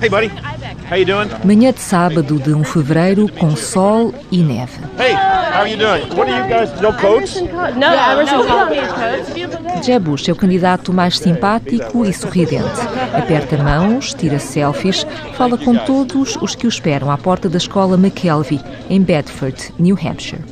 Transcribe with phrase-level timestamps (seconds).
[0.00, 0.28] Hey, buddy.
[0.28, 1.28] How you doing?
[1.44, 4.78] Manhã de sábado de 1 de fevereiro com sol e neve.
[4.98, 6.06] Hey, how are you doing?
[6.14, 6.80] What are you guys?
[6.80, 7.40] No coats?
[7.40, 9.65] No, Emerson Coates.
[9.82, 12.80] Jeb Bush é o candidato mais simpático e sorridente.
[13.14, 15.06] Aperta mãos, tira selfies,
[15.36, 19.96] fala com todos os que o esperam à porta da escola McKelvey, em Bedford, New
[19.96, 20.42] Hampshire.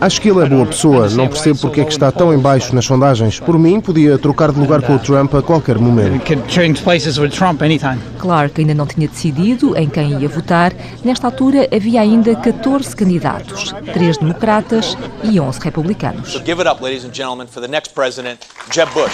[0.00, 1.08] Acho que ele é boa pessoa.
[1.10, 3.40] Não percebo porque é que está tão em baixo nas sondagens.
[3.40, 6.22] Por mim, podia trocar de lugar com o Trump a qualquer momento.
[8.18, 10.72] Clark ainda não tinha decidido em quem ia votar.
[11.04, 16.32] Nesta altura havia ainda 14 candidatos, 3 democratas e 11 republicanos.
[16.44, 19.12] Give it up, ladies and gentlemen, for the next president, Jeb Bush.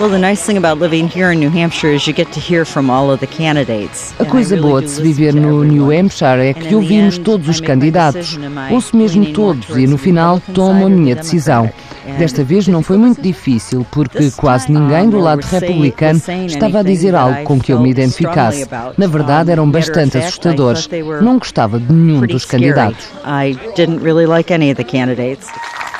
[0.00, 2.64] Well, the nice thing about living here in New Hampshire is you get to hear
[2.64, 4.12] from all of the candidates.
[4.18, 8.36] A coisa boa de se viver no New Hampshire é que ouvimos todos os candidatos.
[8.72, 11.70] Ouço mesmo todos e no final tomo a minha decisão.
[12.18, 17.14] Desta vez não foi muito difícil, porque quase ninguém do lado republicano estava a dizer
[17.14, 18.66] algo com que eu me identificasse.
[18.98, 20.88] Na verdade, eram bastante assustadores.
[21.22, 23.06] Não gostava de nenhum dos candidatos.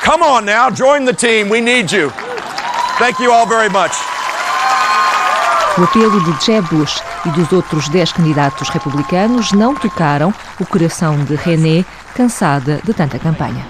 [0.04, 1.48] Come on now, join the team.
[1.48, 2.10] We need you.
[2.98, 3.92] Thank you all very much.
[5.78, 11.16] O apelo de Jeb Bush e dos outros 10 candidatos republicanos não tocaram o coração
[11.24, 13.64] de René, cansada de tanta campanha.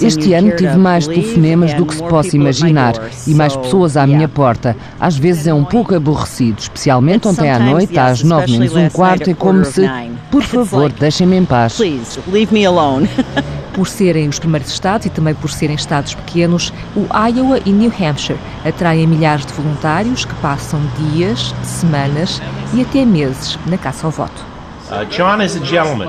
[0.00, 4.04] Este ano tive mais telefonemas do que se possa imaginar e mais So, pessoas à
[4.04, 4.76] minha porta.
[4.98, 9.30] Às vezes é um pouco aborrecido, especialmente ontem à noite, às nove menos um quarto,
[9.30, 9.88] é como se,
[10.28, 11.78] por favor, deixem-me em paz.
[13.78, 17.92] Por serem os primeiros estados e também por serem estados pequenos, o Iowa e New
[17.92, 22.42] Hampshire atraem milhares de voluntários que passam dias, semanas
[22.74, 24.44] e até meses na caça ao voto.
[24.90, 26.08] Uh, John is a gentleman.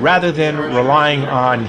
[0.00, 1.66] Rather than relying on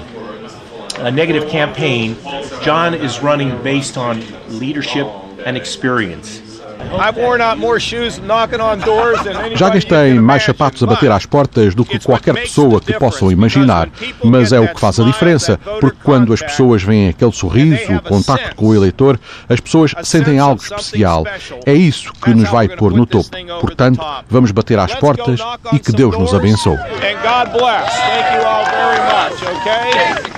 [1.04, 2.16] a negative campaign,
[2.62, 4.22] John is running based on
[4.60, 5.08] leadership
[5.44, 6.47] and experience.
[6.96, 10.86] I've worn out more shoes knocking on doors than anybody Já gastei mais sapatos a
[10.86, 13.88] bater às portas do que qualquer pessoa que possam imaginar,
[14.24, 18.02] mas é o que faz a diferença, porque quando as pessoas veem aquele sorriso, o
[18.02, 21.24] contacto com o eleitor, as pessoas sentem algo especial.
[21.66, 23.30] É isso que nos vai pôr no topo.
[23.60, 25.40] Portanto, vamos bater às portas
[25.72, 26.76] e que Deus nos abençoe.
[26.76, 27.88] And God bless.
[27.90, 30.37] Thank you all very much, okay?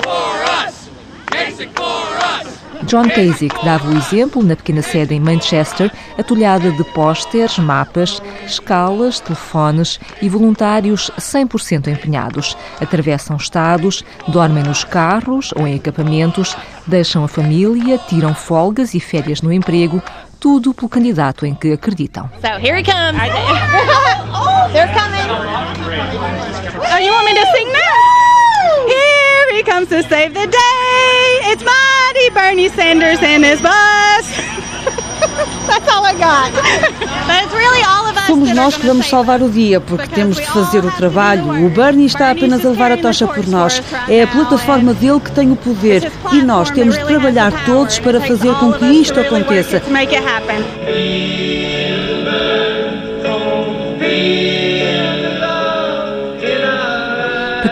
[2.91, 9.21] John Kasich dava o exemplo na pequena sede em Manchester, atulhada de pósteres, mapas, escalas,
[9.21, 12.57] telefones e voluntários 100% empenhados.
[12.81, 19.41] Atravessam estados, dormem nos carros ou em acampamentos, deixam a família, tiram folgas e férias
[19.41, 20.03] no emprego,
[20.41, 22.29] tudo pelo candidato em que acreditam.
[22.41, 23.21] So here he comes.
[24.73, 25.31] They're coming.
[26.93, 28.10] Oh, you want me to sing now?
[29.61, 31.51] He comes to save the day.
[31.51, 34.25] It's mighty Bernie Sanders and his bus.
[35.69, 36.51] That's all I got.
[36.55, 38.27] But it's really all of us.
[38.27, 41.67] Somos nós que vamos salvar o dia, porque temos de fazer o trabalho.
[41.67, 43.83] O Bernie está apenas a levar a tocha por nós.
[44.09, 48.19] É a plataforma dele que tem o poder e nós temos de trabalhar todos para
[48.19, 49.83] fazer com que isto aconteça.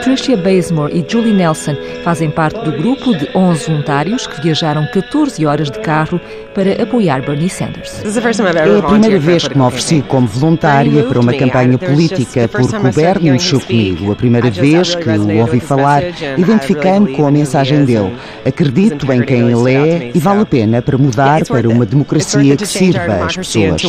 [0.09, 5.45] Patricia Bazemore e Julie Nelson fazem parte do grupo de 11 voluntários que viajaram 14
[5.45, 6.19] horas de carro
[6.55, 8.03] para apoiar Bernie Sanders.
[8.05, 12.93] É a primeira vez que me ofereci como voluntária para uma campanha política, porque o
[12.93, 14.13] Bernie mexeu comigo.
[14.13, 16.03] A primeira vez que o ouvi falar,
[16.37, 18.13] identifiquei-me com a mensagem dele.
[18.45, 22.67] Acredito em quem ele é e vale a pena para mudar para uma democracia que
[22.67, 23.83] sirva às pessoas.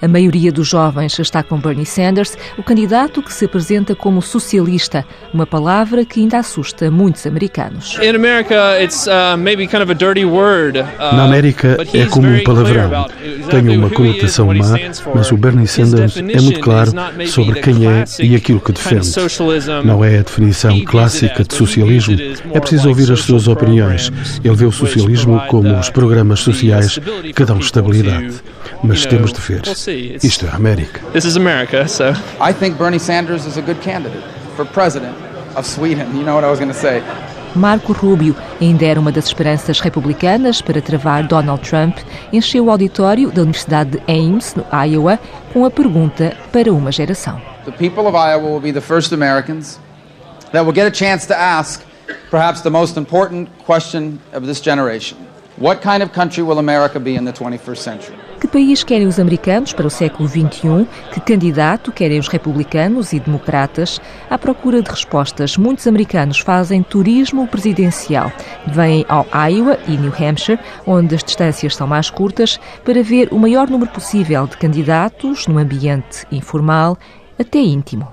[0.00, 4.93] A maioria dos jovens está com Bernie Sanders, o candidato que se apresenta como socialista,
[5.32, 7.96] uma palavra que ainda assusta muitos americanos.
[7.96, 8.00] Uh,
[10.90, 13.06] uh, Na América é como um palavrão.
[13.50, 14.78] Tem uma conotação má,
[15.14, 16.92] mas o Bernie Sanders é muito claro
[17.26, 19.08] sobre quem é e aquilo que defende.
[19.84, 22.16] Não é a definição clássica de socialismo.
[22.52, 24.12] É preciso ouvir as suas opiniões.
[24.42, 26.98] Ele vê o socialismo como uh, os programas sociais
[27.34, 28.34] que dão estabilidade.
[28.82, 29.62] Mas temos de ver.
[30.22, 31.00] Isto é a América.
[31.12, 32.10] This is America, so.
[32.40, 34.22] I think Bernie Sanders is a good candidate
[34.54, 35.16] for president
[35.56, 36.16] of Sweden.
[36.16, 37.02] You know what I was going to say.
[37.54, 41.96] Marco Rubio ainda era uma das esperanças republicanas para travar Donald Trump,
[42.32, 45.20] encheu o auditório da Universidade de Ames, no Iowa,
[45.52, 47.40] com a pergunta para uma geração.
[47.64, 49.78] The people of Iowa will be the first Americans
[50.50, 51.82] that will get a chance to ask
[52.28, 55.16] perhaps the most important question of this generation.
[55.56, 58.16] What kind of country will America be in the 21st century?
[58.44, 60.86] Que país querem os americanos para o século XXI?
[61.14, 63.98] Que candidato querem os republicanos e democratas?
[64.28, 68.30] À procura de respostas, muitos americanos fazem turismo presidencial.
[68.66, 73.38] Vêm ao Iowa e New Hampshire, onde as distâncias são mais curtas, para ver o
[73.38, 76.98] maior número possível de candidatos num ambiente informal
[77.38, 78.08] até íntimo.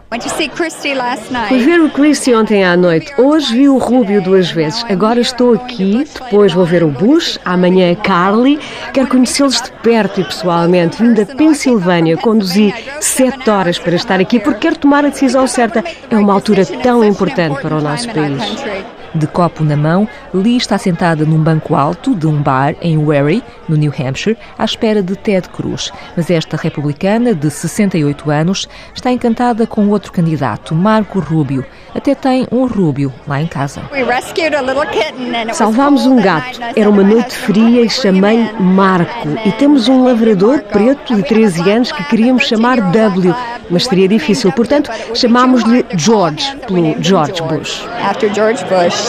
[1.47, 3.13] Fui ver o Christie ontem à noite.
[3.17, 4.83] Hoje vi o Rubio duas vezes.
[4.89, 8.59] Agora estou aqui, depois vou ver o Bush, amanhã a Carly.
[8.93, 11.01] Quero conhecê-los de perto e pessoalmente.
[11.01, 15.83] Vim da Pensilvânia, conduzi sete horas para estar aqui porque quero tomar a decisão certa.
[16.09, 19.00] É uma altura tão importante para o nosso país.
[19.13, 23.43] De copo na mão, Lee está sentada num banco alto de um bar em Wary,
[23.67, 25.91] no New Hampshire, à espera de Ted Cruz.
[26.15, 31.65] Mas esta republicana, de 68 anos, está encantada com outro candidato, Marco Rubio.
[31.93, 33.81] Até tem um Rubio lá em casa.
[35.53, 36.59] Salvámos um gato.
[36.75, 39.27] Era uma noite fria e chamei Marco.
[39.45, 43.35] E temos um lavrador preto de 13 anos que queríamos chamar W,
[43.69, 44.51] mas seria difícil.
[44.53, 47.85] Portanto, chamámos-lhe George, pelo George Bush.
[48.01, 49.00] After George Bush.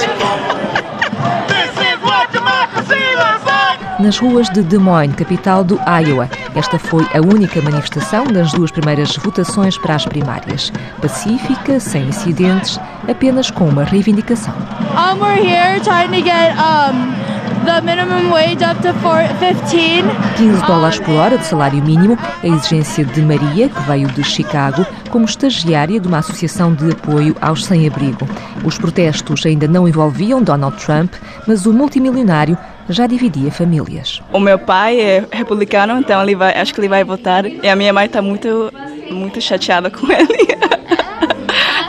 [4.03, 6.29] Nas ruas de Des Moines, capital do Iowa.
[6.56, 10.73] Esta foi a única manifestação das duas primeiras votações para as primárias.
[11.00, 14.55] Pacífica, sem incidentes, apenas com uma reivindicação.
[14.97, 20.03] Um, we're here trying to get um, the minimum wage up to 15.
[20.37, 24.85] 15 dólares por hora de salário mínimo, a exigência de Maria, que veio de Chicago,
[25.11, 28.29] como estagiária de uma associação de apoio aos sem-abrigo.
[28.64, 31.12] Os protestos ainda não envolviam Donald Trump,
[31.47, 34.20] mas o multimilionário já dividia famílias.
[34.32, 37.44] O meu pai é republicano, então ele vai, acho que ele vai votar.
[37.47, 38.73] E a minha mãe está muito,
[39.11, 40.49] muito chateada com ele.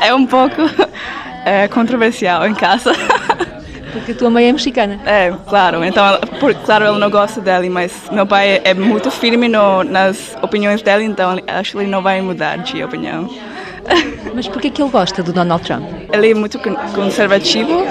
[0.01, 0.61] é um pouco
[1.45, 2.91] é, controversial em casa.
[3.93, 4.99] Porque a tua mãe é mexicana.
[5.05, 5.83] É, claro.
[5.83, 10.35] Então, por, claro, ele não gosta dele, mas meu pai é muito firme no, nas
[10.41, 13.29] opiniões dele, então acho que ele não vai mudar de opinião.
[14.33, 15.87] Mas por que que ele gosta do Donald Trump?
[16.11, 16.57] Ele é muito
[16.95, 17.83] conservativo,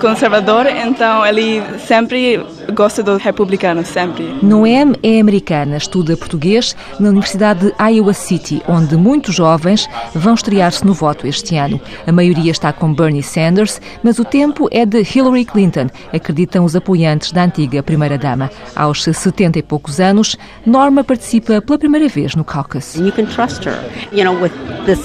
[0.00, 4.38] conservador, então ele sempre gosta dos republicanos, sempre.
[4.42, 10.84] Noem é americana, estuda português na Universidade de Iowa City, onde muitos jovens vão estrear-se
[10.84, 11.80] no voto este ano.
[12.06, 16.76] A maioria está com Bernie Sanders, mas o tempo é de Hillary Clinton, acreditam os
[16.76, 18.50] apoiantes da antiga primeira-dama.
[18.74, 22.94] Aos 70 e poucos anos, Norma participa pela primeira vez no caucus.
[22.94, 23.78] You can trust her,
[24.12, 24.52] you know, with
[24.86, 24.98] this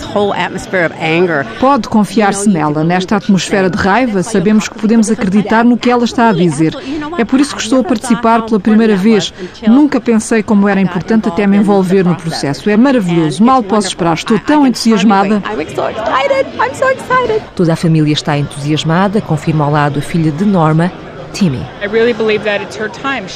[1.59, 2.83] Pode confiar-se nela.
[2.83, 6.73] Nesta atmosfera de raiva, sabemos que podemos acreditar no que ela está a dizer.
[7.17, 9.33] É por isso que estou a participar pela primeira vez.
[9.67, 12.69] Nunca pensei como era importante até me envolver no processo.
[12.69, 13.43] É maravilhoso.
[13.43, 14.15] Mal posso esperar.
[14.15, 15.41] Estou tão entusiasmada.
[17.55, 20.91] Toda a família está entusiasmada, confirma ao lado a filha de Norma,
[21.33, 21.65] Timmy.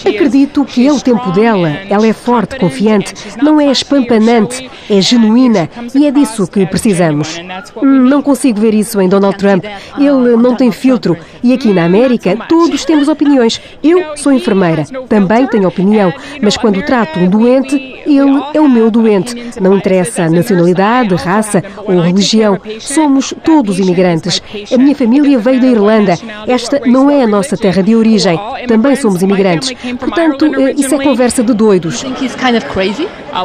[0.06, 1.70] Acredito que é o tempo dela.
[1.90, 7.40] Ela é forte, confiante, não é espampanante, é genuína e é disso que precisamos.
[7.82, 9.66] Não consigo ver isso em Donald Trump.
[9.98, 13.62] Ele não tem filtro e aqui na América todos temos opiniões.
[13.84, 17.76] Eu sou enfermeira, também tenho opinião, mas quando trato um doente,
[18.06, 19.36] ele é o meu doente.
[19.60, 22.60] Não interessa nacionalidade, raça ou religião.
[22.80, 24.42] Somos todos imigrantes.
[24.74, 26.14] A minha família veio da Irlanda.
[26.48, 28.40] Esta não é a nossa terra de origem.
[28.68, 29.74] Também somos imigrantes.
[30.00, 32.04] Portanto, eh, isso é conversa de doidos.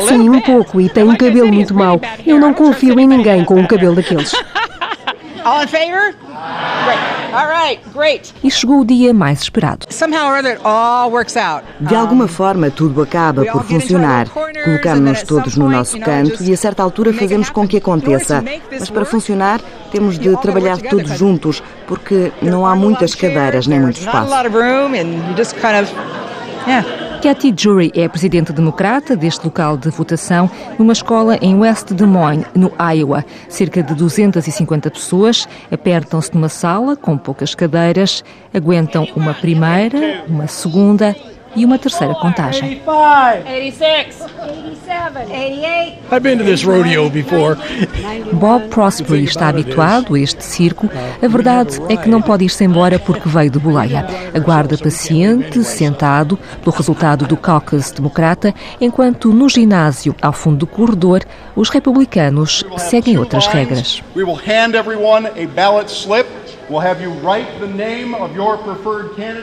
[0.09, 2.01] Sim, um pouco, e tem um cabelo muito mau.
[2.27, 4.33] Eu não confio em ninguém com um cabelo daqueles.
[5.45, 6.15] All in favor?
[7.33, 8.33] All right, great.
[8.45, 9.87] E chegou o dia mais esperado.
[11.81, 14.29] De alguma forma, tudo acaba por funcionar.
[14.29, 18.45] Colocamos-nos todos no nosso canto e, a certa altura, fazemos com que aconteça.
[18.71, 23.99] Mas para funcionar, temos de trabalhar todos juntos, porque não há muitas cadeiras nem muito
[23.99, 24.31] espaço.
[27.23, 32.09] Kathy Jury é a presidente democrata deste local de votação numa escola em West Des
[32.09, 33.25] Moines, no Iowa.
[33.49, 41.15] Cerca de 250 pessoas apertam-se numa sala com poucas cadeiras, aguentam uma primeira, uma segunda
[41.55, 42.81] e uma terceira contagem.
[42.87, 45.99] 86, 87, 88.
[46.11, 47.57] I've been to this rodeo before.
[48.33, 50.89] Bob Prospery está habituado a este circo.
[51.23, 54.07] A verdade é que não pode ir-se embora porque veio de boleia.
[54.35, 61.23] Aguarda paciente, sentado, pelo resultado do caucus democrata, enquanto no ginásio, ao fundo do corredor,
[61.55, 64.03] os republicanos seguem outras regras.
[64.15, 66.27] We will hand everyone a ballot slip.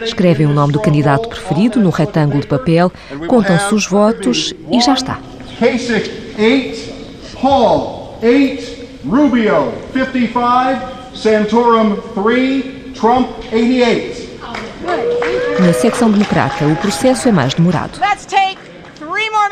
[0.03, 2.91] Escrevem o nome do candidato preferido no retângulo de papel,
[3.27, 5.19] contam-se os votos e já está.
[5.59, 7.39] Kasich, 8.
[7.41, 8.79] Paul, 8.
[9.07, 11.15] Rubio, 55.
[11.15, 12.79] Santorum, 3.
[12.95, 14.29] Trump, 88.
[15.61, 17.99] Na secção democrata, o processo é mais demorado.
[17.99, 18.57] Let's take
[18.95, 19.49] three more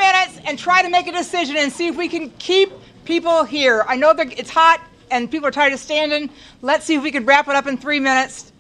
[0.48, 2.72] and try to make a decision and see if we can keep
[3.06, 3.84] people here.
[3.88, 4.80] I know it's hot
[5.12, 6.30] and people are tired of standing.
[6.62, 8.54] Let's see if we can wrap it up in three minutes.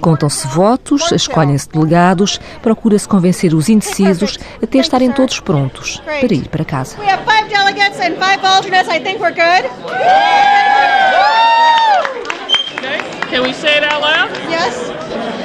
[0.00, 6.64] Contam-se votos, escolhem-se delegados, procura-se convencer os indecisos até estarem todos prontos para ir para
[6.64, 6.98] casa.
[6.98, 8.88] We have five delegates and five alternates.
[8.88, 9.66] I think we're good.
[12.78, 13.30] Okay.
[13.30, 14.30] Can we say it out loud?
[14.48, 15.39] Yes.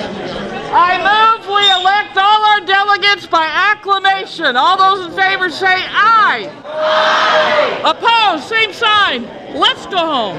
[0.77, 4.57] I move we elect all our delegates by acclamation.
[4.57, 6.51] All those in favor say aye.
[6.65, 7.79] Aye.
[7.85, 9.23] Opposed, same sign.
[9.55, 10.37] Let's go home.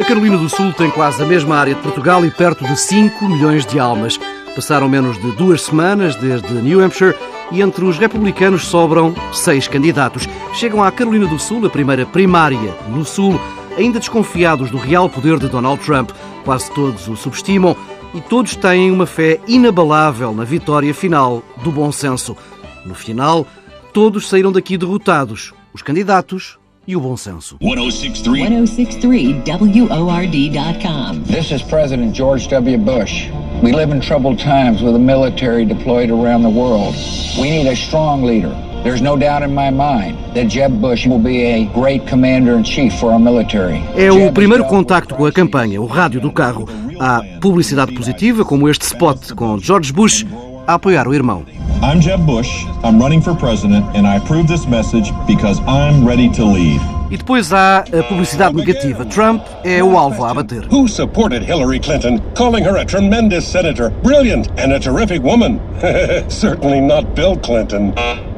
[0.00, 3.28] A Carolina do Sul tem quase a mesma área de Portugal e perto de 5
[3.28, 4.18] milhões de almas.
[4.56, 7.16] Passaram menos de duas semanas desde New Hampshire
[7.52, 10.26] e entre os republicanos sobram seis candidatos.
[10.54, 13.38] Chegam à Carolina do Sul, a primeira primária no Sul,
[13.76, 16.10] ainda desconfiados do real poder de Donald Trump.
[16.44, 17.76] Quase todos o subestimam
[18.14, 22.36] e todos têm uma fé inabalável na vitória final do bom senso.
[22.84, 23.46] No final,
[23.92, 27.56] todos saíram daqui derrotados, os candidatos e o bom senso.
[27.60, 31.22] 1063 1063WORD.com.
[31.24, 32.78] This is President George W.
[32.78, 33.28] Bush.
[33.62, 36.94] We live in troubled times with the military deployed around the world.
[37.38, 38.52] We need a strong leader.
[38.82, 42.64] There's no doubt in my mind that Jeb Bush will be a great commander in
[42.64, 43.80] chief for our military.
[43.96, 46.68] É o primeiro contacto com a campanha, o rádio do carro.
[46.98, 50.26] Há publicidade positiva, como este spot com George Bush
[50.66, 51.44] a apoiar o irmão.
[51.82, 52.64] I'm Jeb Bush.
[52.84, 56.80] I'm running for president and I approve this message because I'm ready to lead.
[57.10, 59.04] E depois há a publicidade negativa.
[59.04, 60.62] Trump é o alvo a abater.
[60.70, 65.60] Who supported Hillary Clinton, calling her a tremendous senator, brilliant and a terrific woman?
[66.30, 67.92] Certainly not Bill Clinton.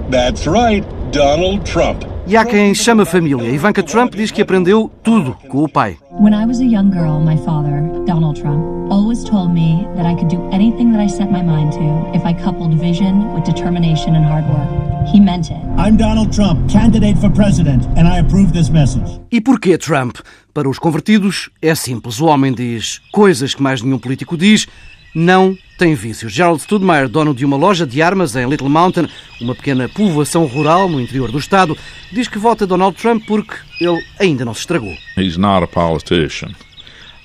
[0.09, 0.83] That's right,
[1.13, 2.14] Donald Trump.
[2.27, 3.51] E há quem chama família.
[3.51, 5.99] Ivanka Trump diz que aprendeu tudo com o pai.
[6.11, 10.15] When I was a young girl, my father, Donald Trump, always told me that I
[10.15, 14.17] could do anything that I set my mind to if I coupled vision with determination
[14.17, 15.07] and hard work.
[15.07, 15.59] He meant it.
[15.77, 19.21] I'm Donald Trump, candidate for president, and I approve this message.
[19.31, 20.17] E porquê Trump?
[20.55, 22.21] Para os convertidos é simples.
[22.21, 24.67] O homem diz coisas que mais nenhum político diz
[25.15, 26.33] não tem vícios.
[26.33, 29.09] Gerald Studmeyer, dono de uma loja de armas em Little Mountain,
[29.41, 31.77] uma pequena povoação rural no interior do estado,
[32.13, 34.95] diz que vota Donald Trump porque ele ainda não se estragou.
[35.17, 36.53] He's not a politician.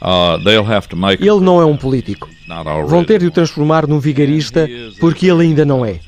[0.02, 0.40] Uh,
[1.20, 2.30] ele não é um político.
[2.88, 4.68] Vão ter de o transformar num vigarista
[5.00, 6.00] porque ele ainda não é.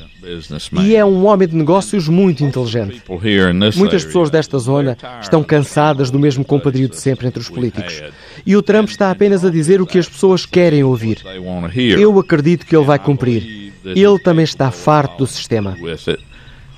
[0.84, 3.02] E é um homem de negócios muito inteligente.
[3.76, 8.02] Muitas pessoas desta zona estão cansadas do mesmo compadrio de sempre entre os políticos.
[8.46, 11.22] E o Trump está apenas a dizer o que as pessoas querem ouvir.
[11.76, 13.74] Eu acredito que ele vai cumprir.
[13.84, 15.76] Ele também está farto do sistema.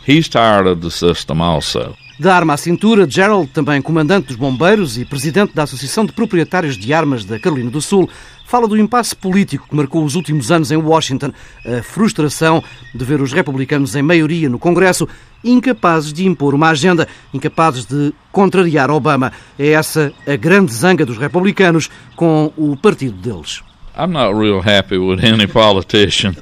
[0.05, 1.95] He's tired of the system also.
[2.19, 6.77] Da arma à cintura, Gerald, também comandante dos bombeiros e presidente da Associação de Proprietários
[6.77, 8.07] de Armas da Carolina do Sul,
[8.45, 11.33] fala do impasse político que marcou os últimos anos em Washington,
[11.65, 15.09] a frustração de ver os republicanos em maioria no Congresso
[15.43, 19.33] incapazes de impor uma agenda, incapazes de contrariar Obama.
[19.57, 23.61] É essa a grande zanga dos republicanos com o partido deles.
[23.97, 26.35] I'm not real happy with any politician.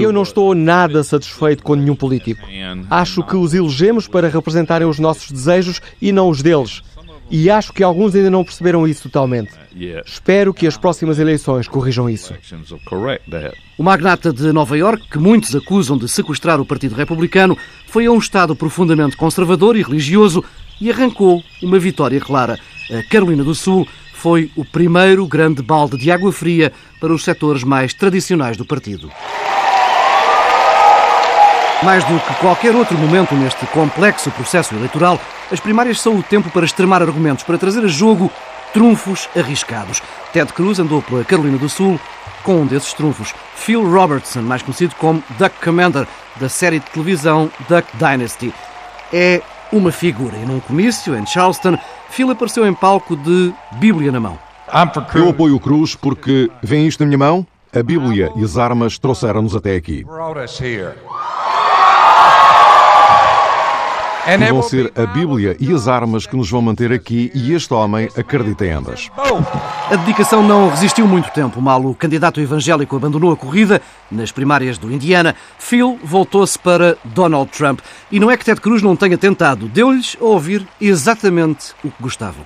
[0.00, 2.46] Eu não estou nada satisfeito com nenhum político.
[2.90, 6.82] Acho que os elegemos para representarem os nossos desejos e não os deles.
[7.30, 9.52] E acho que alguns ainda não perceberam isso totalmente.
[10.04, 12.32] Espero que as próximas eleições corrijam isso.
[13.76, 18.10] O magnata de Nova York, que muitos acusam de sequestrar o Partido Republicano, foi a
[18.10, 20.42] um Estado profundamente conservador e religioso
[20.80, 22.58] e arrancou uma vitória clara.
[22.90, 23.86] A Carolina do Sul
[24.18, 29.08] foi o primeiro grande balde de água fria para os setores mais tradicionais do partido.
[31.84, 35.20] Mais do que qualquer outro momento neste complexo processo eleitoral,
[35.52, 38.28] as primárias são o tempo para extremar argumentos, para trazer a jogo
[38.74, 40.02] trunfos arriscados.
[40.32, 42.00] Ted Cruz andou pela Carolina do Sul
[42.42, 43.32] com um desses trunfos.
[43.54, 46.08] Phil Robertson, mais conhecido como Duck Commander,
[46.40, 48.52] da série de televisão Duck Dynasty.
[49.12, 49.40] É
[49.72, 50.36] uma figura.
[50.36, 51.78] E num comício em Charleston,
[52.10, 54.38] Phil apareceu em palco de Bíblia na mão.
[55.18, 57.46] Eu apoio o Cruz porque, vem isto na minha mão?
[57.74, 60.04] A Bíblia e as armas trouxeram-nos até aqui.
[64.34, 67.72] E vão ser a Bíblia e as armas que nos vão manter aqui e este
[67.72, 69.08] homem acredita em ambas.
[69.90, 71.62] A dedicação não resistiu muito tempo.
[71.62, 73.80] Mal o candidato evangélico abandonou a corrida
[74.10, 77.80] nas primárias do Indiana, Phil voltou-se para Donald Trump.
[78.10, 82.02] E não é que Ted Cruz não tenha tentado, deu-lhes a ouvir exatamente o que
[82.02, 82.42] gostavam.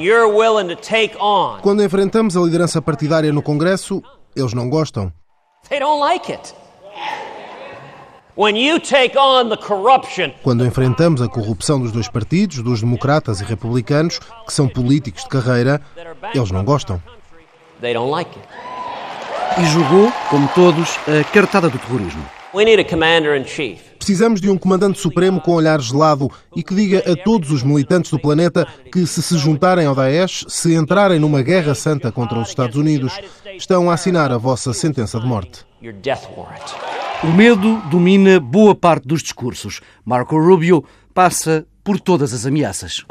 [1.63, 4.03] Quando enfrentamos a liderança partidária no Congresso,
[4.37, 5.13] eles não gostam.
[10.43, 15.29] Quando enfrentamos a corrupção dos dois partidos, dos democratas e republicanos, que são políticos de
[15.29, 15.83] carreira,
[16.35, 17.03] eles não gostam.
[19.59, 22.25] E jogou, como todos, a cartada do terrorismo.
[23.99, 28.11] Precisamos de um comandante supremo com olhar gelado e que diga a todos os militantes
[28.11, 32.49] do planeta que, se se juntarem ao Daesh, se entrarem numa guerra santa contra os
[32.49, 33.13] Estados Unidos,
[33.57, 35.67] estão a assinar a vossa sentença de morte.
[37.25, 39.81] O medo domina boa parte dos discursos.
[40.05, 43.03] Marco Rubio passa por todas as ameaças.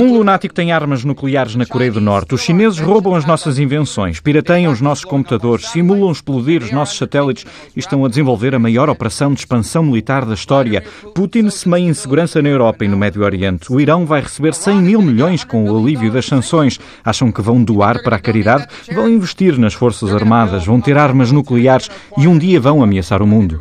[0.00, 2.34] Um lunático tem armas nucleares na Coreia do Norte.
[2.34, 7.46] Os chineses roubam as nossas invenções, pirateiam os nossos computadores, simulam explodir os nossos satélites
[7.74, 10.84] e estão a desenvolver a maior operação de expansão militar da história.
[11.14, 13.72] Putin semeia insegurança na Europa e no Médio Oriente.
[13.72, 16.78] O Irão vai receber 100 mil milhões com o alívio das sanções.
[17.02, 18.66] Acham que vão doar para a caridade?
[18.92, 23.26] Vão investir nas forças armadas, vão ter armas nucleares e um dia vão ameaçar o
[23.26, 23.58] mundo.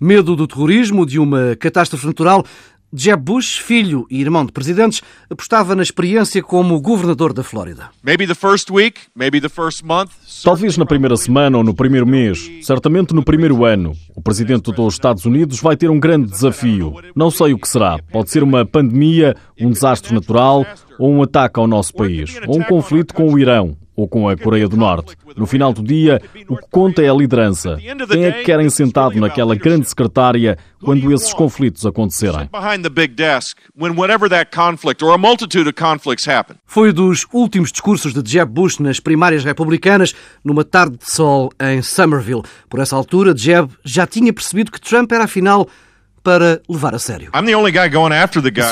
[0.00, 2.44] Medo do terrorismo, de uma catástrofe natural,
[2.96, 7.90] Jeb Bush, filho e irmão de presidentes, apostava na experiência como governador da Flórida.
[10.44, 13.94] Talvez na primeira semana ou no primeiro mês, certamente no primeiro ano.
[14.14, 16.94] O presidente dos Estados Unidos vai ter um grande desafio.
[17.16, 17.98] Não sei o que será.
[18.12, 20.64] Pode ser uma pandemia, um desastre natural
[20.96, 24.36] ou um ataque ao nosso país, ou um conflito com o Irão, ou com a
[24.36, 25.16] Coreia do Norte.
[25.36, 27.76] No final do dia, o que conta é a liderança.
[28.10, 32.48] Quem é que querem sentado naquela grande secretária quando esses conflitos acontecerem?
[36.66, 41.82] Foi dos últimos discursos de Jeb Bush nas primárias republicanas, numa tarde de sol em
[41.82, 42.42] Somerville.
[42.68, 45.68] Por essa altura, Jeb já tinha percebido que Trump era afinal
[46.24, 47.28] para levar a sério.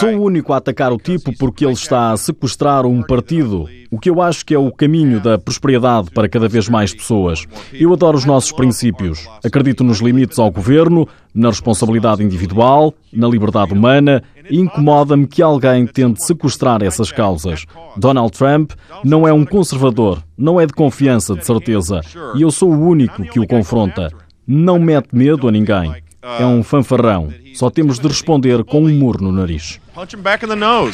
[0.01, 3.99] Sou o único a atacar o tipo porque ele está a sequestrar um partido, o
[3.99, 7.45] que eu acho que é o caminho da prosperidade para cada vez mais pessoas.
[7.75, 9.29] Eu adoro os nossos princípios.
[9.45, 15.87] Acredito nos limites ao governo, na responsabilidade individual, na liberdade humana e incomoda-me que alguém
[15.87, 17.67] tente sequestrar essas causas.
[17.99, 18.73] Donald Trump
[19.05, 22.01] não é um conservador, não é de confiança, de certeza,
[22.35, 24.11] e eu sou o único que o confronta.
[24.47, 26.02] Não mete medo a ninguém.
[26.23, 27.33] É um fanfarrão.
[27.53, 29.81] Só temos de responder com um murro no nariz.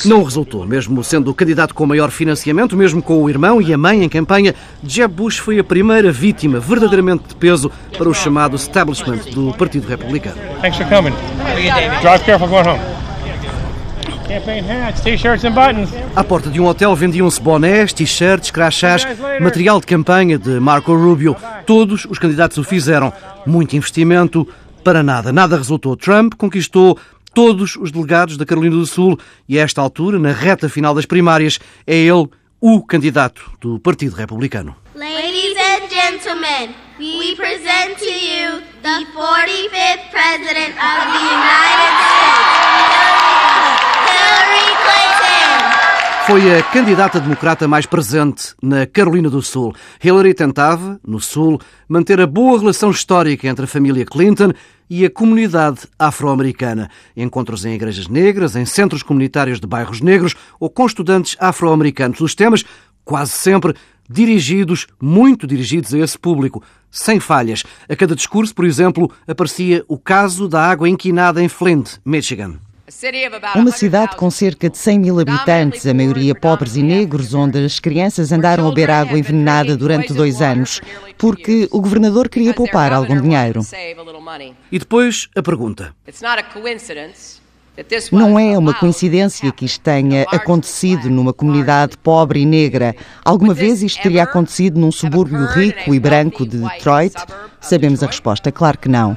[0.06, 3.76] Não resultou, mesmo sendo o candidato com maior financiamento, mesmo com o irmão e a
[3.76, 8.56] mãe em campanha, Jeb Bush foi a primeira vítima verdadeiramente de peso para o chamado
[8.56, 10.36] establishment do Partido Republicano.
[10.62, 11.12] Thanks for coming.
[12.00, 12.80] Drive careful going home.
[14.26, 15.90] Campaign hats, t-shirts and buttons.
[16.14, 19.06] À porta de um hotel vendiam-se bonés, t-shirts, crachás,
[19.40, 21.36] material de campanha de Marco Rubio.
[21.66, 23.12] Todos os candidatos o fizeram.
[23.46, 24.46] Muito investimento,
[24.82, 25.32] para nada.
[25.32, 25.96] Nada resultou.
[25.96, 26.98] Trump conquistou
[27.34, 31.06] todos os delegados da Carolina do Sul e a esta altura, na reta final das
[31.06, 32.28] primárias, é ele
[32.60, 34.74] o candidato do Partido Republicano.
[34.94, 42.98] Ladies and gentlemen, we present to you the 45th President of the United States,
[44.10, 46.17] Hillary Clinton.
[46.28, 49.74] Foi a candidata democrata mais presente na Carolina do Sul.
[50.04, 54.52] Hillary tentava, no Sul, manter a boa relação histórica entre a família Clinton
[54.90, 56.90] e a comunidade afro-americana.
[57.16, 62.20] Encontros em igrejas negras, em centros comunitários de bairros negros ou com estudantes afro-americanos.
[62.20, 62.62] Os temas,
[63.06, 63.72] quase sempre,
[64.06, 67.64] dirigidos, muito dirigidos a esse público, sem falhas.
[67.88, 72.58] A cada discurso, por exemplo, aparecia o caso da água inquinada em Flint, Michigan.
[73.55, 77.79] Uma cidade com cerca de 100 mil habitantes, a maioria pobres e negros, onde as
[77.79, 80.81] crianças andaram a beber água envenenada durante dois anos,
[81.18, 83.61] porque o governador queria poupar algum dinheiro.
[84.72, 85.94] E depois a pergunta.
[88.11, 92.96] Não é uma coincidência que isto tenha acontecido numa comunidade pobre e negra.
[93.24, 97.14] Alguma vez isto teria acontecido num subúrbio rico e branco de Detroit?
[97.61, 99.16] Sabemos a resposta, claro que não.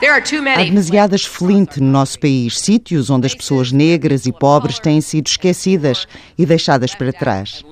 [0.00, 5.28] Há demasiadas Flint no nosso país, sítios onde as pessoas negras e pobres têm sido
[5.28, 7.64] esquecidas e deixadas para trás.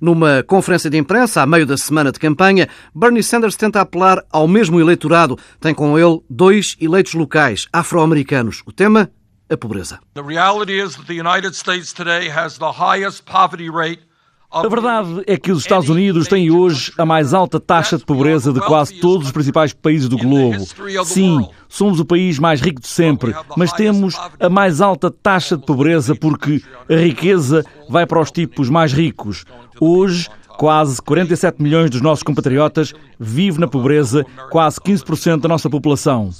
[0.00, 4.46] Numa conferência de imprensa, a meio da semana de campanha, Bernie Sanders tenta apelar ao
[4.46, 5.36] mesmo eleitorado.
[5.60, 8.62] Tem com ele dois eleitos locais, afro-americanos.
[8.64, 9.10] O tema?
[9.50, 9.98] A pobreza.
[10.14, 14.07] The reality is that the United States today has the highest poverty rate
[14.50, 18.50] a verdade é que os Estados Unidos têm hoje a mais alta taxa de pobreza
[18.50, 20.64] de quase todos os principais países do globo.
[21.04, 25.66] Sim, somos o país mais rico de sempre, mas temos a mais alta taxa de
[25.66, 29.44] pobreza porque a riqueza vai para os tipos mais ricos.
[29.78, 36.30] Hoje, quase 47 milhões dos nossos compatriotas vivem na pobreza, quase 15% da nossa população.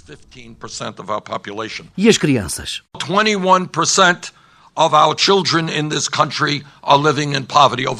[1.96, 2.82] E as crianças?
[2.96, 4.32] 21%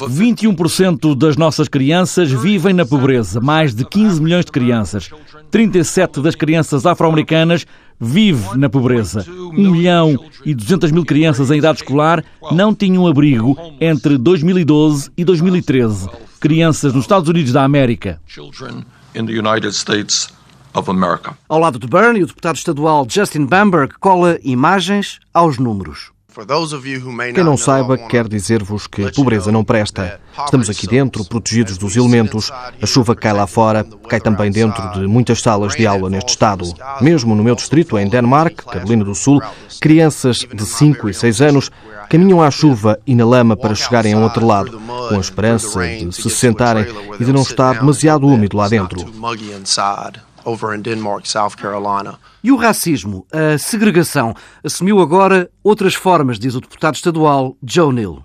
[0.07, 5.09] 21% das nossas crianças vivem na pobreza, mais de 15 milhões de crianças.
[5.51, 7.67] 37 das crianças afro-americanas
[7.99, 9.25] vivem na pobreza.
[9.29, 15.25] 1 milhão e 200 mil crianças em idade escolar não tinham abrigo entre 2012 e
[15.25, 16.07] 2013.
[16.39, 18.21] Crianças nos Estados Unidos da América.
[21.49, 26.17] Ao lado de Bernie, o deputado estadual Justin Bamberg cola imagens aos números.
[27.33, 30.19] Quem não saiba, quer dizer-vos que a pobreza não presta.
[30.45, 32.51] Estamos aqui dentro, protegidos dos elementos.
[32.81, 36.65] A chuva cai lá fora, cai também dentro de muitas salas de aula neste estado.
[37.01, 39.41] Mesmo no meu distrito, em Denmark, Carolina do Sul,
[39.79, 41.71] crianças de 5 e 6 anos
[42.09, 45.79] caminham à chuva e na lama para chegarem a um outro lado, com a esperança
[45.85, 46.85] de se sentarem
[47.19, 49.05] e de não estar demasiado úmido lá dentro
[50.49, 52.17] over in Denmark, South Carolina.
[52.43, 54.33] E o racismo, a segregação,
[54.63, 58.23] assumiu agora outras formas, diz o deputado estadual Joe Neal.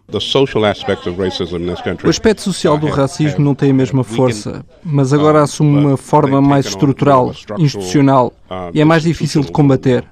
[2.04, 6.40] O aspecto social do racismo não tem a mesma força, mas agora assume uma forma
[6.40, 8.32] mais estrutural, institucional,
[8.72, 10.04] e é mais difícil de combater.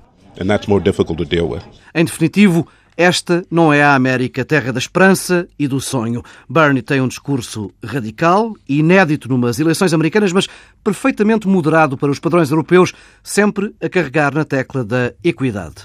[1.95, 6.23] Em definitivo, esta não é a América, terra da esperança e do sonho.
[6.49, 10.47] Bernie tem um discurso radical e inédito numas eleições americanas, mas
[10.85, 15.77] perfeitamente moderado para os padrões europeus, sempre a carregar na tecla da equidade.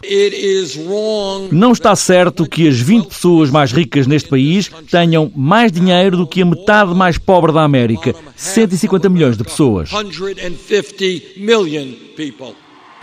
[1.51, 6.27] Não está certo que as 20 pessoas mais ricas neste país tenham mais dinheiro do
[6.27, 9.89] que a metade mais pobre da América, 150 milhões de pessoas.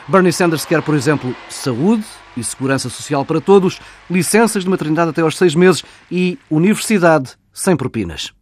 [0.07, 2.05] Bernie Sanders quer, por exemplo, saúde
[2.37, 3.79] e segurança social para todos,
[4.11, 8.33] licenças de maternidade até aos seis meses e universidade sem propinas.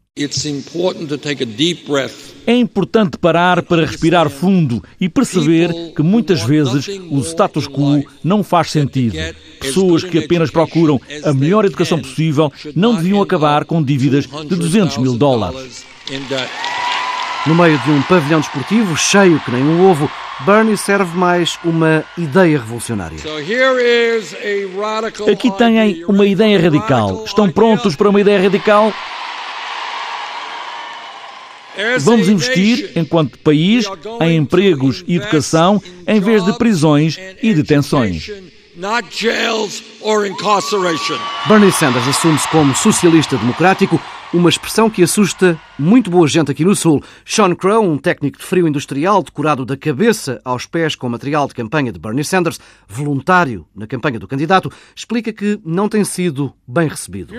[2.47, 8.43] É importante parar para respirar fundo e perceber que muitas vezes o status quo não
[8.43, 9.17] faz sentido.
[9.59, 14.99] Pessoas que apenas procuram a melhor educação possível não deviam acabar com dívidas de 200
[14.99, 15.87] mil dólares.
[17.47, 20.11] No meio de um pavilhão desportivo cheio que nem um ovo,
[20.45, 23.19] Bernie serve mais uma ideia revolucionária.
[25.31, 27.25] Aqui têm uma ideia radical.
[27.25, 28.93] Estão prontos para uma ideia radical?
[32.01, 33.87] Vamos investir, enquanto país,
[34.21, 38.31] em empregos e educação, em vez de prisões e detenções.
[41.47, 44.01] Bernie Sanders assume-se como socialista democrático
[44.33, 47.03] uma expressão que assusta muito boa gente aqui no Sul.
[47.25, 51.55] Sean Crow, um técnico de frio industrial decorado da cabeça aos pés com material de
[51.55, 56.89] campanha de Bernie Sanders, voluntário na campanha do candidato, explica que não tem sido bem
[56.89, 57.33] recebido.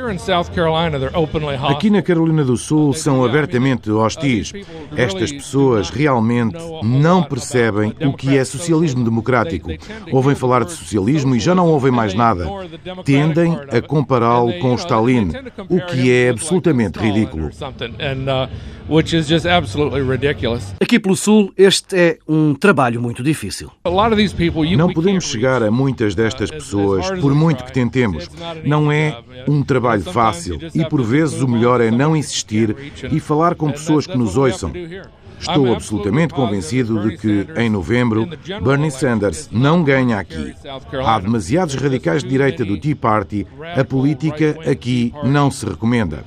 [1.70, 4.52] Aqui na Carolina do Sul são abertamente hostis.
[4.96, 9.70] Estas pessoas realmente não percebem o que é socialismo democrático.
[10.12, 12.48] Ouvem falar de socialismo e já não ouvem mais nada.
[13.06, 15.32] Tendem a compará-lo com o Stalin,
[15.70, 17.50] o que é absolutamente ridículo.
[20.80, 23.72] Aqui pelo Sul, este é um trabalho muito difícil.
[24.78, 28.30] Não podemos chegar a muitas destas pessoas, por muito que tentemos.
[28.66, 32.76] Não é um trabalho fácil e, por vezes, o melhor é não insistir
[33.12, 34.72] e falar com pessoas que nos ouçam.
[35.44, 38.30] Estou absolutamente convencido de que, em novembro,
[38.64, 40.56] Bernie Sanders não ganha aqui.
[41.06, 43.46] Há demasiados radicais de direita do Tea Party.
[43.78, 46.24] A política aqui não se recomenda.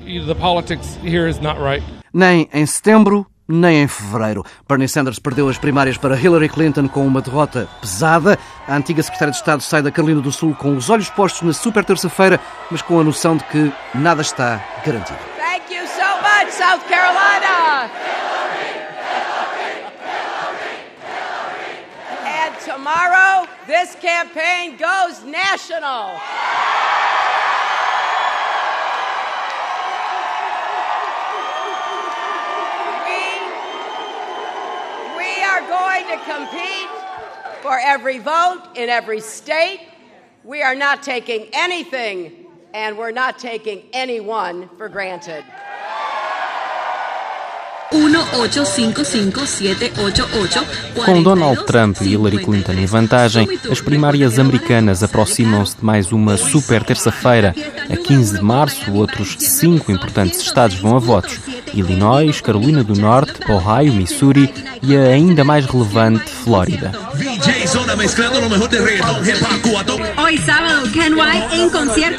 [2.12, 4.44] Nem em setembro, nem em fevereiro.
[4.68, 8.38] Bernie Sanders perdeu as primárias para Hillary Clinton com uma derrota pesada.
[8.68, 11.52] A antiga secretária de Estado sai da Carolina do Sul com os olhos postos na
[11.54, 12.38] super terça-feira,
[12.70, 15.18] mas com a noção de que nada está garantido.
[15.38, 18.25] Thank you so much, South Carolina!
[22.86, 26.20] Tomorrow, this campaign goes national.
[33.02, 33.42] We,
[35.16, 36.88] we are going to compete
[37.60, 39.80] for every vote in every state.
[40.44, 45.44] We are not taking anything and we're not taking anyone for granted.
[51.04, 56.36] Com Donald Trump e Hillary Clinton em vantagem, as primárias americanas aproximam-se de mais uma
[56.36, 57.54] super terça-feira.
[57.90, 61.38] A 15 de março, outros cinco importantes estados vão a votos:
[61.74, 64.52] Illinois, Carolina do Norte, Ohio, Missouri
[64.82, 66.92] e a ainda mais relevante Flórida.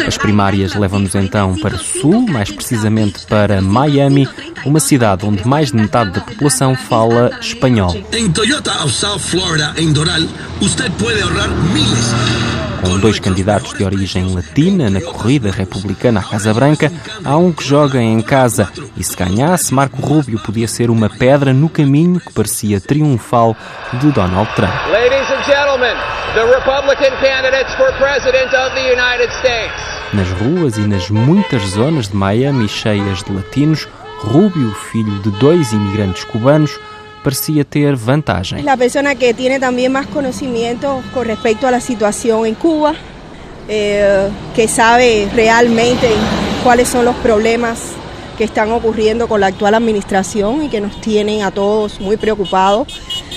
[0.07, 4.27] As primárias levam-nos então para o sul, mais precisamente para Miami,
[4.65, 7.95] uma cidade onde mais de metade da população fala espanhol.
[8.11, 10.19] Em Toyota of South Florida, em Doral,
[10.59, 12.13] você pode ahorrar miles
[12.81, 16.91] com dois candidatos de origem latina na corrida republicana à Casa Branca,
[17.25, 21.53] há um que joga em casa e se ganhasse, Marco Rubio podia ser uma pedra
[21.53, 23.55] no caminho que parecia triunfal
[23.93, 24.71] de Donald Trump.
[24.91, 25.95] Ladies and gentlemen,
[26.35, 29.97] the Republican candidates for President of the United States.
[30.13, 33.87] Nas ruas e nas muitas zonas de Miami cheias de latinos,
[34.19, 36.79] Rubio, filho de dois imigrantes cubanos,
[37.23, 38.67] parecia ter vantagem.
[38.67, 42.95] A pessoa que tem também mais conhecimento com respeito à situação em Cuba,
[43.69, 46.07] eh, que sabe realmente
[46.63, 47.95] quais são os problemas
[48.37, 52.87] que están ocurriendo con la actual administración y que nos tienen a todos muy preocupados.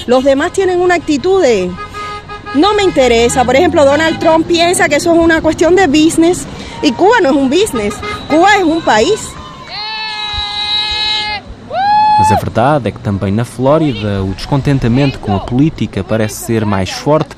[0.06, 1.70] Los demás tienen una actitud de
[2.54, 3.44] no me interesa.
[3.44, 6.46] Por ejemplo, Donald Trump piensa que eso es una cuestión de business
[6.82, 7.94] y Cuba no es un business,
[8.28, 9.20] Cuba es un país.
[12.30, 16.64] Mas a verdade é que também na Flórida o descontentamento com a política parece ser
[16.64, 17.34] mais forte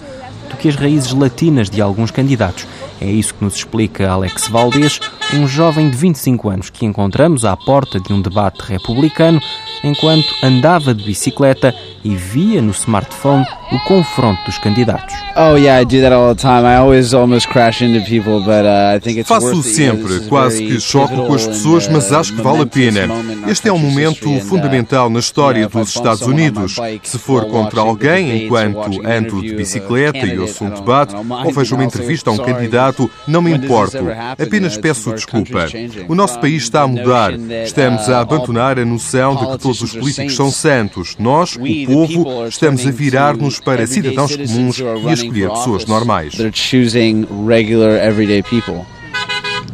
[0.50, 2.66] do que as raízes latinas de alguns candidatos.
[3.00, 5.00] É isso que nos explica Alex Valdez,
[5.32, 9.40] um jovem de 25 anos que encontramos à porta de um debate republicano
[9.82, 11.74] enquanto andava de bicicleta
[12.04, 15.14] e via no smartphone o confronto dos candidatos.
[15.34, 16.66] Oh yeah, I do that all the time.
[16.66, 20.78] I always almost crash into people, but uh, I think it's Faço sempre, quase que
[20.78, 23.08] choco com as pessoas, mas uh, acho que vale a pena.
[23.48, 26.76] Este é um momento uh, fundamental na história dos Estados Unidos.
[27.02, 31.84] Se for contra alguém enquanto ando de bicicleta e ouço um debate ou vejo uma
[31.84, 33.98] entrevista a um candidato, não me importo.
[34.38, 35.66] Apenas peço desculpa.
[36.08, 37.32] O nosso país está a mudar.
[37.64, 41.16] Estamos a abandonar a noção de que todos os políticos são santos.
[41.18, 46.34] Nós, o povo, estamos a virar-nos para cidadãos comuns e a escolher pessoas normais.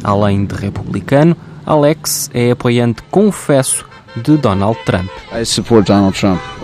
[0.03, 5.09] Além de republicano, Alex é apoiante confesso de Donald Trump.
[5.33, 6.58] I support Donald Trump 110%.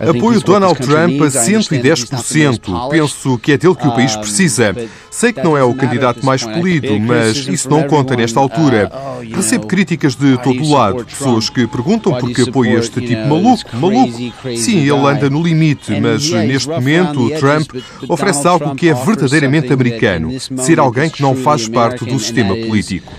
[0.00, 2.88] Apoio Donald Trump a 110%.
[2.90, 4.74] Penso que é dele que o país precisa.
[5.10, 8.90] Sei que não é o candidato mais polido, mas isso não conta nesta altura.
[8.92, 11.04] Oh, Recebo críticas de todo o lado.
[11.04, 13.76] Pessoas que perguntam por que apoio este tipo maluco.
[13.76, 14.18] Maluco.
[14.56, 17.70] Sim, ele anda no limite, mas neste momento Trump
[18.08, 20.32] oferece algo que é verdadeiramente americano.
[20.58, 23.12] Ser alguém que não faz parte do sistema político.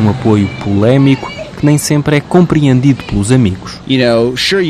[0.00, 3.78] Um apoio polémico que nem sempre é compreendido pelos amigos.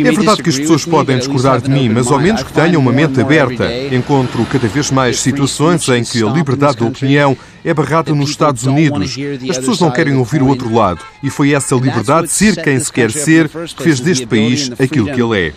[0.09, 2.93] É verdade que as pessoas podem discordar de mim, mas ao menos que tenham uma
[2.93, 3.69] mente aberta.
[3.93, 8.65] Encontro cada vez mais situações em que a liberdade de opinião é barrada nos Estados
[8.65, 9.17] Unidos.
[9.49, 11.01] As pessoas não querem ouvir o outro lado.
[11.23, 15.07] E foi essa liberdade de ser quem se quer ser que fez deste país aquilo
[15.13, 15.53] que ele é.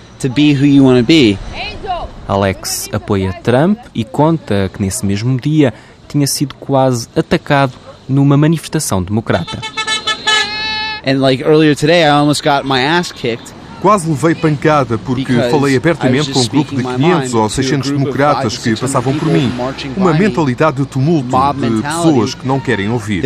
[2.27, 5.73] Alex apoia Trump e conta que nesse mesmo dia
[6.07, 7.73] tinha sido quase atacado
[8.07, 9.86] numa manifestação democrata.
[11.07, 13.53] And like earlier today I almost got my ass kicked.
[13.81, 18.75] Quase levei pancada porque falei abertamente com um grupo de 500 ou 600 democratas que
[18.75, 19.49] passavam por mim.
[19.95, 23.23] Uma mentalidade de tumulto, de pessoas que não querem ouvir.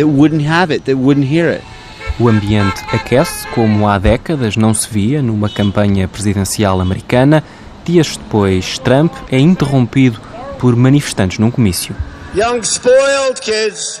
[2.20, 7.42] O ambiente aquece como há décadas não se via numa campanha presidencial americana.
[7.84, 10.20] Dias depois, Trump é interrompido
[10.60, 11.96] por manifestantes num comício.
[12.36, 14.00] Young spoiled kids,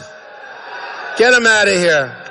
[1.18, 2.21] get them out of here.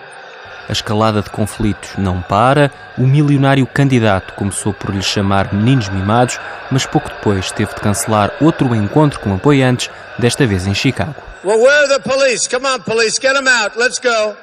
[0.72, 2.72] A escalada de conflitos não para.
[2.98, 6.40] O milionário candidato começou por lhe chamar meninos mimados,
[6.72, 11.16] mas pouco depois teve de cancelar outro encontro com apoiantes, desta vez em Chicago.
[11.44, 12.48] Well, where are the police?
[12.48, 13.78] Come on, police, get them out.
[13.78, 14.38] Let's go.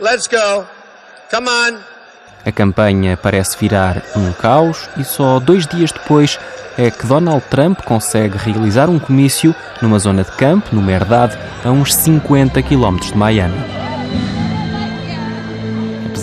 [0.00, 0.66] Let's go.
[1.30, 1.80] Come on.
[2.46, 6.40] A campanha parece virar um caos e só dois dias depois
[6.78, 11.68] é que Donald Trump consegue realizar um comício numa zona de campo, numa herdade, a
[11.68, 13.87] uns 50 quilómetros de Miami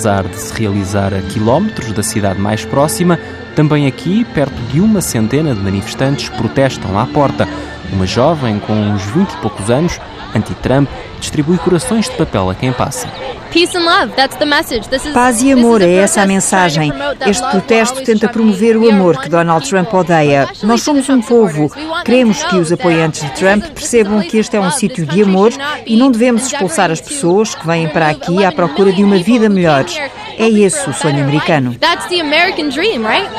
[0.05, 3.19] apesar de se realizar a quilómetros da cidade mais próxima,
[3.55, 7.47] também aqui, perto de uma centena de manifestantes protestam à porta.
[7.91, 9.99] Uma jovem com uns 20 e poucos anos,
[10.35, 13.07] anti-Trump, distribui corações de papel a quem passa.
[15.13, 16.91] Paz e amor é essa a mensagem.
[17.25, 20.49] Este protesto tenta promover o amor que Donald Trump odeia.
[20.63, 21.71] Nós somos um povo.
[22.03, 25.53] Queremos que os apoiantes de Trump percebam que este é um sítio de amor
[25.85, 29.47] e não devemos expulsar as pessoas que vêm para aqui à procura de uma vida
[29.47, 29.85] melhor.
[30.37, 31.75] É esse o sonho americano.
[31.75, 33.29] That's the American dream, right?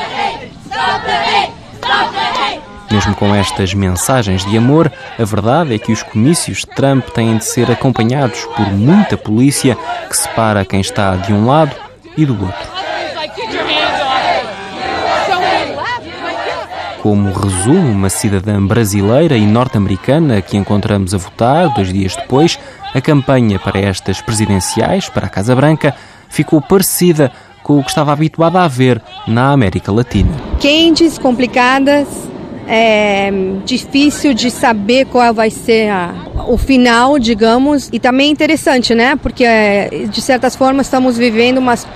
[0.65, 1.53] Stop the hate!
[1.79, 2.66] Stop the hate!
[2.91, 7.37] Mesmo com estas mensagens de amor, a verdade é que os comícios de Trump têm
[7.37, 9.77] de ser acompanhados por muita polícia
[10.09, 11.75] que separa quem está de um lado
[12.15, 12.77] e do outro.
[17.07, 22.59] como resumo uma cidadã brasileira e norte-americana que encontramos a votar dois dias depois,
[22.93, 25.95] a campanha para estas presidenciais, para a Casa Branca,
[26.27, 27.31] ficou parecida
[27.63, 30.31] com o que estava habituada a ver na América Latina.
[30.59, 32.07] Quentes, complicadas,
[32.67, 33.31] é
[33.65, 36.13] difícil de saber qual vai ser a,
[36.47, 39.15] o final, digamos, e também interessante, né?
[39.15, 41.87] Porque é, de certas formas estamos vivendo umas,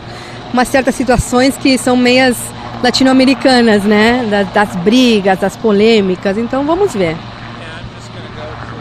[0.53, 2.37] umas certas situações que são meias
[2.81, 4.25] latino-americanas, né?
[4.29, 6.37] Das, das brigas, das polêmicas.
[6.37, 7.17] Então vamos ver.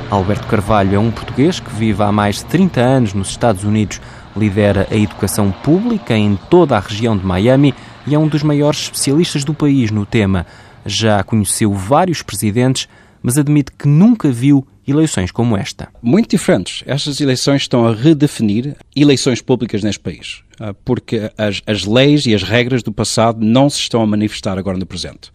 [0.08, 4.00] Alberto Carvalho é um português que vive há mais de 30 anos nos Estados Unidos,
[4.36, 7.74] lidera a educação pública em toda a região de Miami
[8.06, 10.46] e é um dos maiores especialistas do país no tema
[10.84, 12.88] já conheceu vários presidentes,
[13.22, 15.88] mas admite que nunca viu eleições como esta.
[16.02, 16.82] Muito diferentes.
[16.86, 22.34] Estas eleições estão a redefinir eleições públicas neste país, ah, porque as, as leis e
[22.34, 25.30] as regras do passado não se estão a manifestar agora no presente.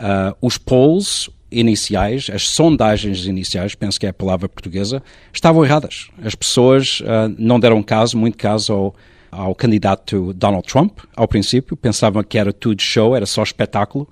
[0.00, 6.08] Uh, os polls iniciais, as sondagens iniciais, penso que é a palavra portuguesa, estavam erradas.
[6.22, 8.94] As pessoas uh, não deram caso, muito caso ao,
[9.30, 14.08] ao candidato Donald Trump, ao princípio, pensavam que era tudo show, era só espetáculo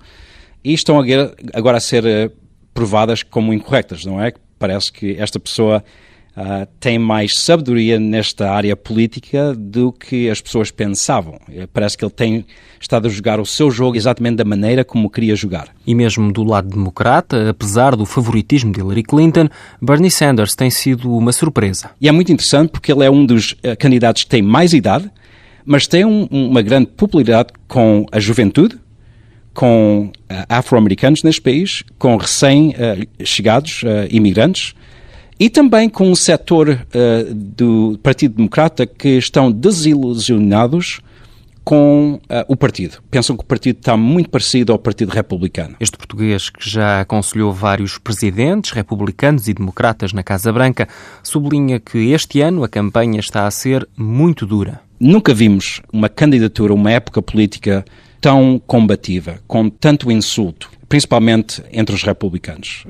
[0.67, 1.01] e estão
[1.53, 2.29] agora a ser eh,
[2.73, 4.33] provadas como incorretas, não é?
[4.59, 5.81] Parece que esta pessoa
[6.35, 11.39] uh, tem mais sabedoria nesta área política do que as pessoas pensavam.
[11.49, 12.45] Eh, parece que ele tem
[12.81, 15.69] estado a jogar o seu jogo exatamente da maneira como queria jogar.
[15.85, 19.47] E mesmo do lado democrata, apesar do favoritismo de Hillary Clinton,
[19.81, 21.91] Bernie Sanders tem sido uma surpresa.
[22.01, 25.09] E é muito interessante porque ele é um dos uh, candidatos que tem mais idade,
[25.65, 28.77] mas tem um, uma grande popularidade com a juventude
[29.57, 34.75] com uh, afro-americanos neste país, com recém-chegados, uh, imigrantes,
[35.39, 36.85] e também com um setor
[37.31, 40.99] do Partido Democrata que estão desilusionados
[41.63, 42.99] com uh, o partido.
[43.09, 45.75] Pensam que o partido está muito parecido ao Partido Republicano.
[45.79, 50.87] Este português, que já aconselhou vários presidentes republicanos e democratas na Casa Branca,
[51.23, 54.81] sublinha que este ano a campanha está a ser muito dura.
[54.99, 57.83] Nunca vimos uma candidatura, uma época política
[58.21, 62.85] tão combativa, com tanto insulto, principalmente entre os republicanos.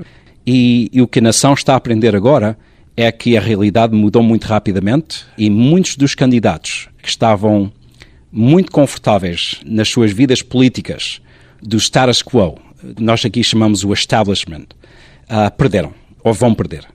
[0.45, 2.57] E, e o que a nação está a aprender agora
[2.95, 7.71] é que a realidade mudou muito rapidamente e muitos dos candidatos que estavam
[8.31, 11.21] muito confortáveis nas suas vidas políticas
[11.61, 12.57] do status quo,
[12.99, 14.65] nós aqui chamamos o establishment,
[15.29, 16.85] uh, perderam ou vão perder.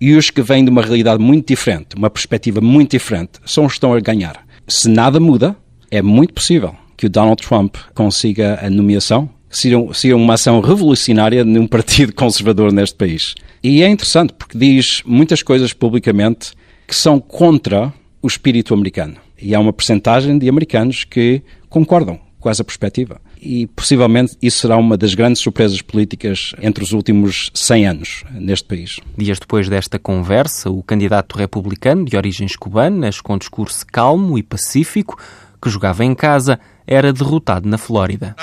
[0.00, 3.72] E os que vêm de uma realidade muito diferente, uma perspectiva muito diferente, são os
[3.72, 4.44] que estão a ganhar.
[4.66, 5.56] Se nada muda,
[5.90, 11.66] é muito possível que o Donald Trump consiga a nomeação, seria, uma ação revolucionária num
[11.66, 13.34] partido conservador neste país.
[13.62, 16.52] E é interessante porque diz muitas coisas publicamente
[16.86, 19.16] que são contra o espírito americano.
[19.40, 23.20] E há uma percentagem de americanos que concordam com essa perspectiva.
[23.40, 28.66] E possivelmente isso será uma das grandes surpresas políticas entre os últimos 100 anos neste
[28.66, 29.00] país.
[29.16, 35.18] Dias depois desta conversa, o candidato republicano de origens cubanas, com discurso calmo e pacífico,
[35.60, 38.34] que jogava em casa, era derrotado na Flórida.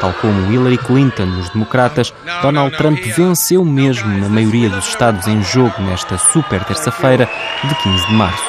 [0.00, 5.42] Tal como Hillary Clinton nos Democratas, Donald Trump venceu mesmo na maioria dos estados em
[5.42, 7.28] jogo nesta super terça-feira
[7.64, 8.44] de 15 de março.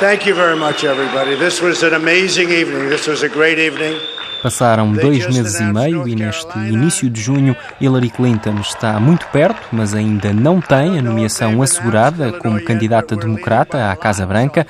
[0.00, 1.36] Thank you very much, everybody.
[1.36, 2.88] This was an amazing evening.
[2.90, 3.96] This was a great evening.
[4.44, 9.68] Passaram dois meses e meio e neste início de junho Hillary Clinton está muito perto,
[9.72, 14.66] mas ainda não tem a nomeação assegurada como candidata democrata à Casa Branca.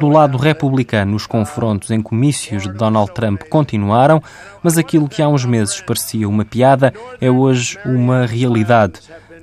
[0.00, 4.22] Do lado republicano, os confrontos em comícios de Donald Trump continuaram,
[4.62, 8.94] mas aquilo que há uns meses parecia uma piada é hoje uma realidade.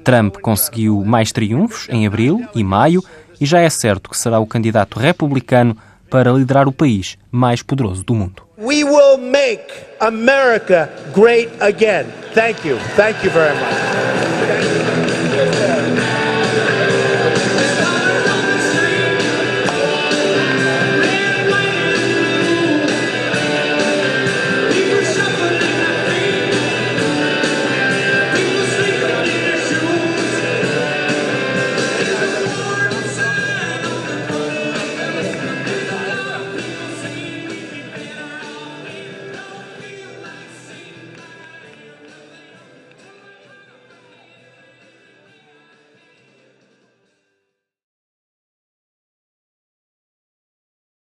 [0.03, 3.03] Trump conseguiu mais triunfos em abril e maio
[3.39, 5.77] e já é certo que será o candidato republicano
[6.15, 8.41] para liderar o país mais poderoso do mundo.
[8.57, 9.65] We will make
[9.99, 12.05] America great again.
[12.33, 12.77] Thank you.
[12.95, 14.24] Thank you very much.